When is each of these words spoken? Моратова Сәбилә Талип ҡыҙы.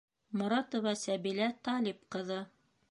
Моратова 0.41 0.93
Сәбилә 1.03 1.51
Талип 1.69 2.03
ҡыҙы. 2.17 2.45